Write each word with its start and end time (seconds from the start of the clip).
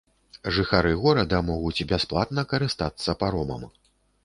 Жыхары 0.55 0.93
горада 1.03 1.41
могуць 1.51 1.85
бясплатна 1.93 2.47
карыстацца 2.55 3.19
паромам. 3.23 3.71